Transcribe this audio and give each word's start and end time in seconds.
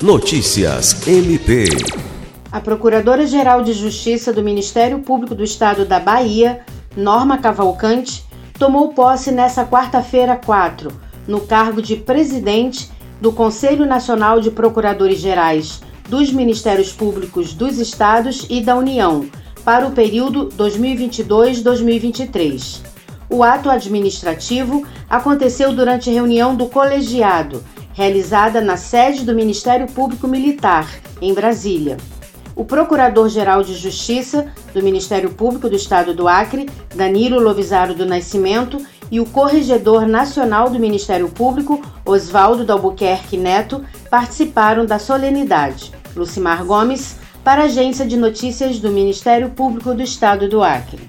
Notícias 0.00 1.08
MP. 1.08 1.64
A 2.52 2.60
Procuradora-Geral 2.60 3.64
de 3.64 3.72
Justiça 3.72 4.32
do 4.32 4.44
Ministério 4.44 5.00
Público 5.00 5.34
do 5.34 5.42
Estado 5.42 5.84
da 5.84 5.98
Bahia, 5.98 6.60
Norma 6.96 7.38
Cavalcante, 7.38 8.24
tomou 8.56 8.90
posse 8.90 9.32
nesta 9.32 9.66
quarta-feira 9.66 10.36
4, 10.36 10.92
no 11.26 11.40
cargo 11.40 11.82
de 11.82 11.96
presidente 11.96 12.88
do 13.20 13.32
Conselho 13.32 13.84
Nacional 13.84 14.40
de 14.40 14.52
Procuradores 14.52 15.18
Gerais 15.18 15.80
dos 16.08 16.30
Ministérios 16.30 16.92
Públicos 16.92 17.52
dos 17.52 17.80
Estados 17.80 18.46
e 18.48 18.60
da 18.60 18.76
União, 18.76 19.26
para 19.64 19.84
o 19.84 19.90
período 19.90 20.48
2022-2023. 20.56 22.82
O 23.28 23.42
ato 23.42 23.68
administrativo 23.68 24.86
aconteceu 25.10 25.72
durante 25.72 26.08
reunião 26.08 26.54
do 26.54 26.66
colegiado, 26.66 27.64
realizada 27.98 28.60
na 28.60 28.76
sede 28.76 29.24
do 29.24 29.34
Ministério 29.34 29.88
Público 29.88 30.28
Militar, 30.28 30.88
em 31.20 31.34
Brasília. 31.34 31.96
O 32.54 32.64
Procurador-Geral 32.64 33.64
de 33.64 33.74
Justiça 33.74 34.52
do 34.72 34.80
Ministério 34.80 35.30
Público 35.30 35.68
do 35.68 35.74
Estado 35.74 36.14
do 36.14 36.28
Acre, 36.28 36.70
Danilo 36.94 37.40
Lovisaro 37.40 37.94
do 37.94 38.06
Nascimento, 38.06 38.80
e 39.10 39.18
o 39.18 39.26
Corregedor 39.26 40.06
Nacional 40.06 40.70
do 40.70 40.78
Ministério 40.78 41.28
Público, 41.28 41.82
Oswaldo 42.06 42.64
Dalbuquerque 42.64 43.36
Neto, 43.36 43.84
participaram 44.08 44.86
da 44.86 45.00
solenidade. 45.00 45.90
Lucimar 46.14 46.64
Gomes, 46.64 47.16
para 47.42 47.62
a 47.62 47.64
Agência 47.64 48.06
de 48.06 48.16
Notícias 48.16 48.78
do 48.78 48.92
Ministério 48.92 49.50
Público 49.50 49.92
do 49.92 50.02
Estado 50.04 50.48
do 50.48 50.62
Acre. 50.62 51.07